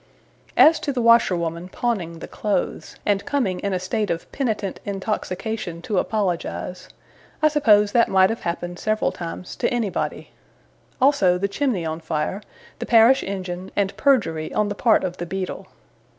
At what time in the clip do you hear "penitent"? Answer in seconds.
4.31-4.79